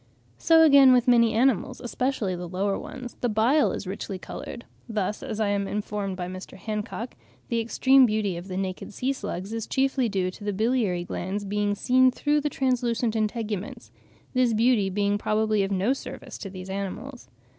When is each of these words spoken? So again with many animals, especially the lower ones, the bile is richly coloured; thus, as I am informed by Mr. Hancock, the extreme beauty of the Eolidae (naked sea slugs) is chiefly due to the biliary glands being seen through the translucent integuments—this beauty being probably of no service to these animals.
So 0.39 0.63
again 0.63 0.93
with 0.93 1.07
many 1.07 1.33
animals, 1.35 1.79
especially 1.79 2.35
the 2.35 2.49
lower 2.49 2.75
ones, 2.79 3.15
the 3.21 3.29
bile 3.29 3.71
is 3.71 3.85
richly 3.85 4.17
coloured; 4.17 4.65
thus, 4.89 5.21
as 5.21 5.39
I 5.39 5.49
am 5.49 5.67
informed 5.67 6.17
by 6.17 6.27
Mr. 6.27 6.57
Hancock, 6.57 7.13
the 7.49 7.59
extreme 7.61 8.07
beauty 8.07 8.35
of 8.35 8.47
the 8.47 8.55
Eolidae 8.55 8.59
(naked 8.61 8.93
sea 8.95 9.13
slugs) 9.13 9.53
is 9.53 9.67
chiefly 9.67 10.09
due 10.09 10.31
to 10.31 10.43
the 10.43 10.53
biliary 10.53 11.03
glands 11.03 11.45
being 11.45 11.75
seen 11.75 12.09
through 12.09 12.41
the 12.41 12.49
translucent 12.49 13.15
integuments—this 13.15 14.55
beauty 14.55 14.89
being 14.89 15.19
probably 15.19 15.61
of 15.61 15.69
no 15.69 15.93
service 15.93 16.39
to 16.39 16.49
these 16.49 16.71
animals. 16.71 17.29